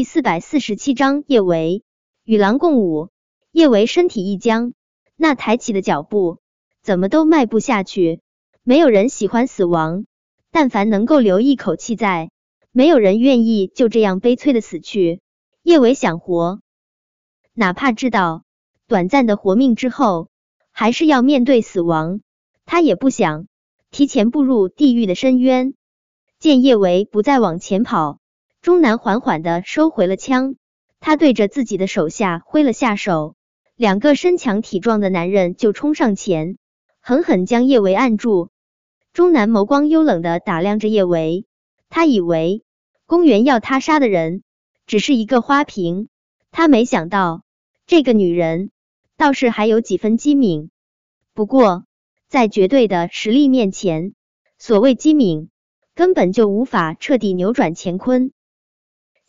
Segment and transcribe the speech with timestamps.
[0.00, 1.82] 第四百四十七章叶维
[2.24, 3.10] 与狼共舞。
[3.52, 4.72] 叶维身体一僵，
[5.14, 6.38] 那抬起的脚步
[6.82, 8.22] 怎么都迈不下去。
[8.62, 10.06] 没有人喜欢死亡，
[10.50, 12.30] 但凡能够留一口气在，
[12.72, 15.20] 没有人愿意就这样悲催的死去。
[15.62, 16.62] 叶维想活，
[17.52, 18.44] 哪怕知道
[18.86, 20.30] 短暂的活命之后
[20.70, 22.22] 还是要面对死亡，
[22.64, 23.48] 他也不想
[23.90, 25.74] 提前步入地狱的深渊。
[26.38, 28.19] 见叶维不再往前跑。
[28.62, 30.56] 钟南缓缓的收回了枪，
[31.00, 33.34] 他对着自己的手下挥了下手，
[33.74, 36.58] 两个身强体壮的男人就冲上前，
[37.00, 38.50] 狠狠将叶维按住。
[39.14, 41.46] 钟南眸光幽冷的打量着叶维，
[41.88, 42.62] 他以为
[43.06, 44.42] 公园要他杀的人
[44.86, 46.08] 只是一个花瓶，
[46.50, 47.42] 他没想到
[47.86, 48.70] 这个女人
[49.16, 50.70] 倒是还有几分机敏。
[51.32, 51.86] 不过
[52.28, 54.12] 在绝对的实力面前，
[54.58, 55.48] 所谓机敏
[55.94, 58.32] 根本就无法彻底扭转乾坤。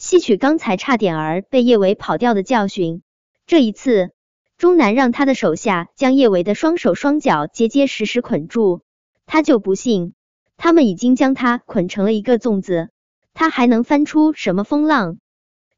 [0.01, 3.03] 吸取刚才差点儿被叶维跑掉的教训，
[3.45, 4.09] 这一次，
[4.57, 8.81] 钟南让他的手下将叶维的双手双脚结结实实捆住，
[9.27, 10.15] 他就不信
[10.57, 12.89] 他们已经将他捆成了一个粽子，
[13.35, 15.19] 他还能翻出什么风浪？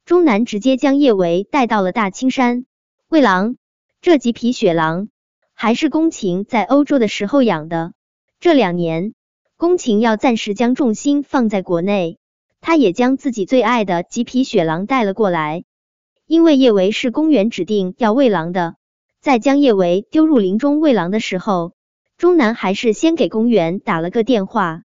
[0.06, 2.66] 钟南直接将叶维带到了大青山。
[3.10, 3.58] 魏狼，
[4.00, 5.10] 这几匹雪狼
[5.54, 7.92] 还是宫情在欧洲的时候养的，
[8.40, 9.14] 这两年
[9.58, 12.20] 宫情要暂时将重心放在国内。
[12.66, 15.66] 他也将自己最爱的几匹雪狼带了过来，
[16.26, 18.78] 因为叶维是公园指定要喂狼的。
[19.20, 21.74] 在将叶维丢入林中喂狼的时候，
[22.18, 24.84] 钟南还是先给公园打了个电话。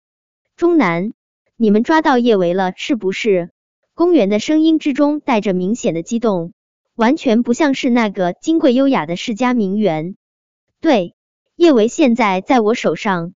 [0.55, 1.13] 钟南，
[1.57, 3.49] 你们抓到叶维了是不是？
[3.95, 6.53] 公园的声音之中带着明显的激动，
[6.93, 10.15] 完全不像是那个金贵优雅的世家名媛。
[10.79, 11.15] 对，
[11.55, 13.33] 叶维现在在我手上。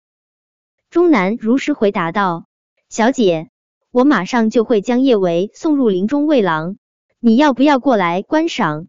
[0.90, 2.46] 钟南如实回答道
[2.90, 3.48] ：“小姐。”
[3.94, 6.78] 我马上就会将叶维送入林中喂狼，
[7.20, 8.88] 你要不要过来观赏？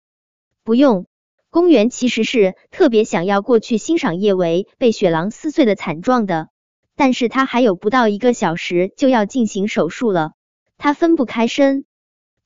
[0.63, 1.05] 不用。
[1.51, 6.49] 公园其实是特别想要过去欣赏叶维被雪狼撕碎的惨状的，
[6.95, 10.31] 但是他还有不到一个小时就要进行手术了，
[10.79, 11.85] 他分不开身，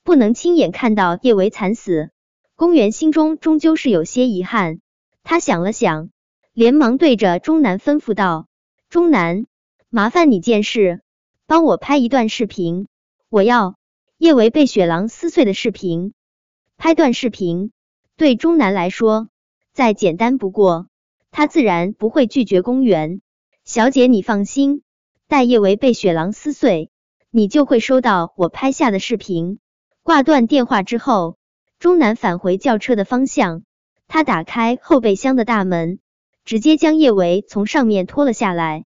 [0.03, 2.09] 不能亲眼看到叶维惨死。
[2.57, 4.81] 公园心中终究是有些遗憾，
[5.23, 6.09] 他想了想，
[6.51, 8.49] 连忙对着钟南吩咐道
[8.91, 9.45] ：“钟南，
[9.89, 10.99] 麻烦你件事。”
[11.49, 12.85] 帮我拍一段视频，
[13.27, 13.75] 我要
[14.19, 16.13] 叶维被雪狼撕碎的视频。
[16.77, 17.71] 拍段视频
[18.17, 19.29] 对钟南来说
[19.73, 20.85] 再简单不过，
[21.31, 22.61] 他自然不会拒绝。
[22.61, 23.19] 公园
[23.63, 24.83] 小姐，你放心，
[25.27, 26.91] 待叶维被雪狼撕碎，
[27.31, 29.57] 你就会收到我拍下的视频。
[30.03, 31.39] 挂断电话之后，
[31.79, 33.63] 钟南返回轿车的方向，
[34.07, 35.97] 他打开后备箱的大门，
[36.45, 38.85] 直接将叶维从上面拖了下来。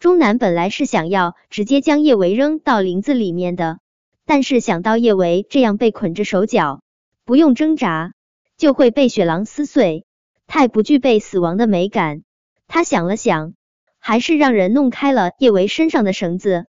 [0.00, 3.80] 钟南本来是想要直接将叶维扔到林子里面的，
[4.24, 6.80] 但是想到叶维这样被捆着手脚，
[7.26, 8.14] 不用挣扎
[8.56, 10.06] 就会被雪狼撕碎，
[10.46, 12.22] 太不具备死亡的美感。
[12.66, 13.52] 他想了想，
[13.98, 16.64] 还是让人弄开了叶维身上的绳子。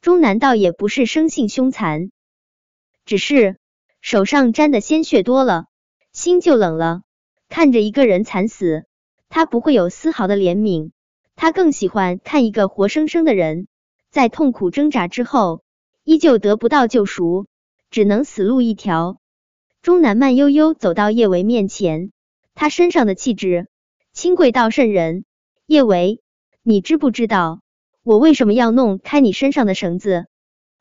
[0.00, 2.12] 钟南倒也不是生性凶残，
[3.04, 3.56] 只是
[4.00, 5.64] 手上沾的鲜血多了，
[6.12, 7.02] 心就冷了。
[7.48, 8.84] 看着一个人惨死，
[9.28, 10.92] 他不会有丝毫的怜悯。
[11.42, 13.66] 他更喜欢看一个活生生的人
[14.10, 15.62] 在痛苦挣扎之后，
[16.04, 17.46] 依旧得不到救赎，
[17.90, 19.18] 只能死路一条。
[19.80, 22.12] 钟南慢悠悠走到叶维面前，
[22.54, 23.68] 他身上的气质
[24.12, 25.24] 清贵到渗人。
[25.64, 26.20] 叶维，
[26.62, 27.62] 你知不知道
[28.02, 30.26] 我为什么要弄开你身上的绳子？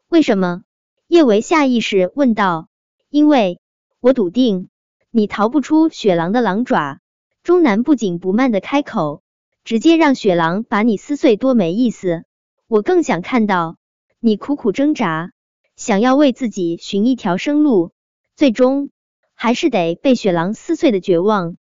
[0.10, 0.64] 为什么？
[1.08, 2.68] 叶维下意识问道。
[3.10, 3.62] 因为
[4.02, 4.68] 我笃定
[5.10, 7.00] 你逃不出雪狼的狼爪。
[7.44, 9.24] 钟南不紧不慢的开口。
[9.70, 12.24] 直接让雪狼把你撕碎多没意思，
[12.68, 13.78] 我更想看到
[14.20, 15.32] 你苦苦挣扎，
[15.76, 17.92] 想要为自己寻一条生路，
[18.36, 18.90] 最终
[19.36, 21.56] 还是得被雪狼撕碎的绝望。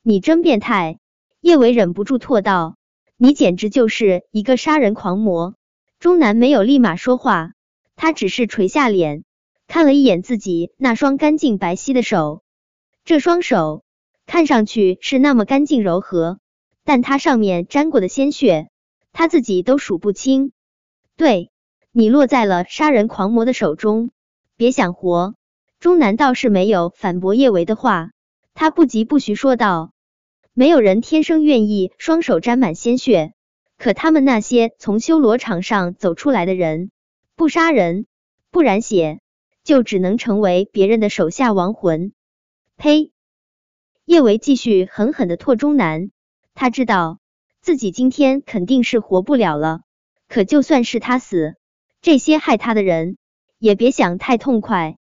[0.00, 0.98] 你真变态！
[1.42, 2.78] 叶维忍不住唾道
[3.20, 5.54] ：“你简直就是一个杀人狂魔。”
[6.00, 7.52] 钟南没有立马说话，
[7.96, 9.24] 他只是垂下脸，
[9.66, 12.42] 看了一眼自己那双干净白皙的手，
[13.04, 13.84] 这双手
[14.24, 16.38] 看上去是那么干净柔和。
[16.84, 18.68] 但他上面沾过的鲜血，
[19.12, 20.52] 他自己都数不清。
[21.16, 21.50] 对
[21.92, 24.10] 你落在了杀人狂魔的手中，
[24.56, 25.34] 别想活。
[25.78, 28.12] 钟南倒是没有反驳叶维的话，
[28.54, 29.92] 他不疾不徐说道
[30.54, 33.32] ：“没有人天生愿意双手沾满鲜血，
[33.78, 36.90] 可他们那些从修罗场上走出来的人，
[37.34, 38.06] 不杀人，
[38.50, 39.20] 不染血，
[39.64, 42.12] 就只能成为别人的手下亡魂。”
[42.78, 43.10] 呸！
[44.04, 46.10] 叶维继续狠狠的唾钟南。
[46.54, 47.18] 他知道
[47.60, 49.80] 自己今天肯定是活不了了，
[50.28, 51.56] 可就算是他死，
[52.00, 53.16] 这些害他的人
[53.58, 54.96] 也别想太痛快。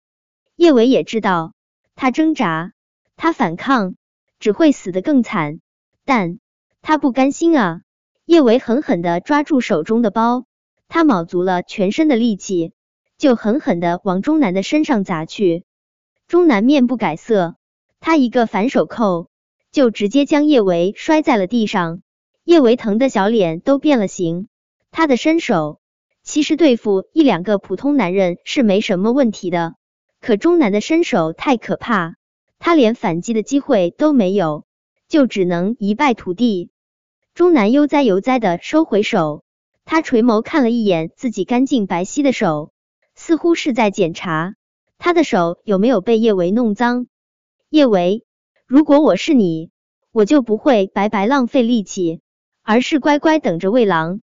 [0.55, 1.53] 叶伟也知道，
[1.95, 2.73] 他挣扎，
[3.15, 3.95] 他反抗，
[4.39, 5.59] 只会死得更惨。
[6.05, 6.39] 但
[6.81, 7.81] 他不甘心啊！
[8.25, 10.45] 叶伟狠狠的抓住手中的包，
[10.87, 12.73] 他卯足了全身的力气，
[13.17, 15.65] 就狠狠的往钟南的身上砸去。
[16.27, 17.55] 钟南面不改色，
[17.99, 19.29] 他一个反手扣，
[19.71, 22.01] 就直接将叶维摔在了地上。
[22.43, 24.47] 叶维疼的小脸都变了形。
[24.91, 25.79] 他的身手
[26.23, 29.75] 其实对付一两个普通男人是没什么问题的。
[30.19, 32.15] 可钟南的身手太可怕，
[32.57, 34.65] 他连反击的机会都没有，
[35.07, 36.71] 就只能一败涂地。
[37.33, 39.43] 钟南悠哉悠哉的收回手，
[39.85, 42.73] 他垂眸看了一眼自己干净白皙的手，
[43.15, 44.55] 似乎是在检查
[44.97, 47.07] 他的手有没有被叶维弄脏。
[47.69, 48.25] 叶维，
[48.71, 49.71] 如果我是你，
[50.11, 52.21] 我就不会白白浪费力气，
[52.61, 54.21] 而是乖乖等着喂狼。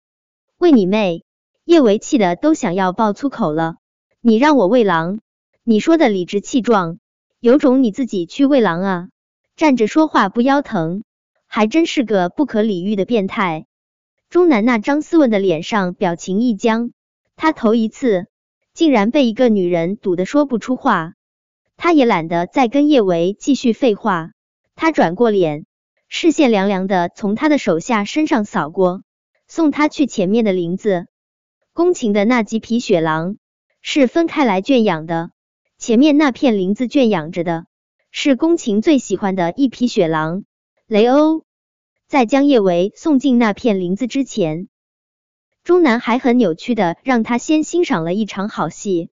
[0.58, 1.25] 喂你妹！
[1.64, 3.76] 叶维气的都想要爆粗口了，
[4.20, 5.20] 你让我喂狼？
[5.62, 6.99] 你说的理直气壮，
[7.41, 9.08] 有种你自己去喂狼啊！
[9.56, 11.05] 站着说话不腰疼，
[11.46, 13.64] 还真是个不可理喻的变态。
[14.29, 16.91] 钟南那张斯文的脸上表情一僵，
[17.35, 18.26] 他头一次
[18.75, 21.14] 竟然被一个女人堵得说不出话。
[21.84, 24.31] 他也懒得再跟叶维继续废话，
[24.75, 25.66] 他转过脸，
[26.08, 29.02] 视线凉凉的从他的手下身上扫过，
[29.48, 31.08] 送他去前面的林子。
[31.75, 33.36] 宫情的那几匹雪狼
[33.82, 35.32] 是分开来圈养的。
[35.76, 37.66] 前面那片林子圈养着的
[38.10, 40.44] 是宫琴最喜欢的一匹雪狼
[40.86, 41.44] 雷欧。
[42.08, 44.69] 在将叶维送进那片林子之前，
[45.62, 49.10] 钟南还很扭曲的让他先欣赏了一场好戏。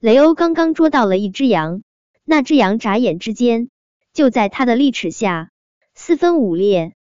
[0.00, 1.84] 雷欧刚刚捉到了一只羊，
[2.30, 3.70] 那只羊眨眼之间
[4.12, 5.50] 就在他的利齿下
[5.96, 6.92] 四分五裂。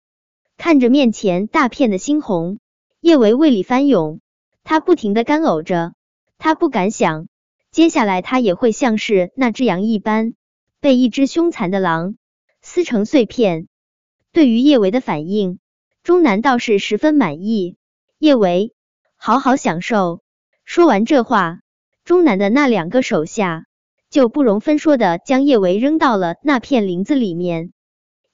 [0.58, 2.58] 看着面前大片的猩红，
[3.00, 4.22] 叶维胃里翻涌，
[4.64, 5.94] 他不停的干呕着，
[6.40, 7.28] 他不敢想。
[7.70, 10.34] 接下来，他也会像是那只羊一般，
[10.80, 12.16] 被一只凶残的狼
[12.64, 13.68] 撕成碎片。
[14.32, 15.60] 对于叶维的反应，
[16.02, 17.78] 钟南倒是十分满意。
[18.18, 18.74] 叶维，
[19.16, 20.24] 好好享受。
[20.66, 21.60] 说完这话，
[22.04, 23.68] 钟南的那两个手下
[24.10, 27.72] 就不容分说的将叶维扔到了那片林子里面。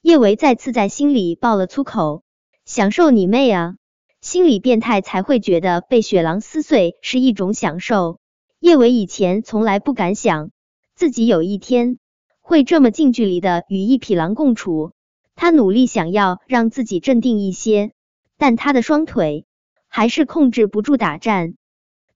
[0.00, 2.22] 叶维再次在心里爆了粗口
[2.64, 3.74] ：“享受你妹啊！
[4.20, 8.18] 心理变态才会觉得被雪狼撕碎是一种享受。”
[8.58, 10.50] 叶维以前从来不敢想
[10.94, 11.98] 自己有一天
[12.40, 14.92] 会这么近距离的与一匹狼共处。
[15.34, 17.92] 他努力想要让自己镇定一些，
[18.38, 19.44] 但他的双腿
[19.88, 21.54] 还是控制不住打颤。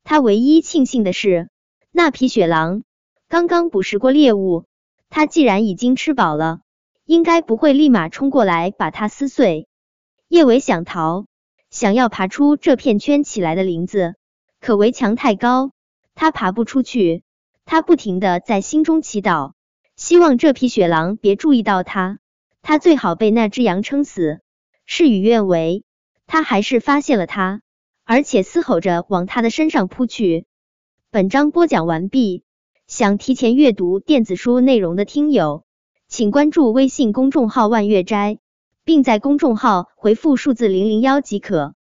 [0.02, 1.50] 他唯一庆幸的是，
[1.92, 2.82] 那匹雪狼
[3.30, 4.64] 刚刚捕食过猎物，
[5.08, 6.62] 他既然已经吃饱了，
[7.04, 9.68] 应该不会立马冲过来把它撕碎。
[10.26, 11.26] 叶伟想逃，
[11.70, 14.16] 想要爬出这片圈起来的林子，
[14.60, 15.70] 可围墙太高。
[16.16, 17.22] 他爬不出去，
[17.66, 19.52] 他不停的在心中祈祷，
[19.94, 22.18] 希望这匹雪狼别注意到他，
[22.62, 24.40] 他最好被那只羊撑死。
[24.86, 25.84] 事与愿违，
[26.26, 27.62] 他还是发现了他，
[28.02, 30.46] 而且嘶吼着往他的身上扑去。
[31.12, 32.42] 本章播讲完毕，
[32.90, 35.62] 想提前阅读电子书内容的听友，
[36.08, 38.40] 请关注微信公众号万月斋，
[38.84, 41.76] 并在公众号回复数字零零幺即可。